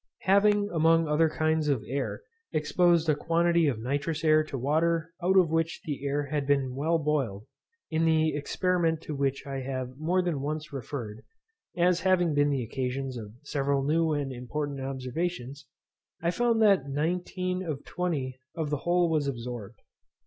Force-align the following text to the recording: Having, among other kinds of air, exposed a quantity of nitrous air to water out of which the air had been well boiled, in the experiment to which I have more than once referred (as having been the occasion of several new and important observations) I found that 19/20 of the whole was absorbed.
Having, 0.23 0.71
among 0.73 1.07
other 1.07 1.29
kinds 1.29 1.67
of 1.67 1.83
air, 1.85 2.23
exposed 2.51 3.07
a 3.07 3.13
quantity 3.13 3.67
of 3.67 3.77
nitrous 3.79 4.23
air 4.23 4.43
to 4.45 4.57
water 4.57 5.13
out 5.21 5.37
of 5.37 5.51
which 5.51 5.79
the 5.85 6.03
air 6.07 6.25
had 6.25 6.47
been 6.47 6.73
well 6.73 6.97
boiled, 6.97 7.45
in 7.91 8.05
the 8.05 8.33
experiment 8.35 9.01
to 9.01 9.15
which 9.15 9.45
I 9.45 9.59
have 9.59 9.99
more 9.99 10.23
than 10.23 10.41
once 10.41 10.73
referred 10.73 11.23
(as 11.77 11.99
having 11.99 12.33
been 12.33 12.49
the 12.49 12.63
occasion 12.63 13.11
of 13.19 13.35
several 13.43 13.83
new 13.83 14.11
and 14.11 14.33
important 14.33 14.81
observations) 14.81 15.67
I 16.19 16.31
found 16.31 16.63
that 16.63 16.85
19/20 16.87 18.33
of 18.55 18.69
the 18.71 18.77
whole 18.77 19.07
was 19.07 19.27
absorbed. 19.27 19.77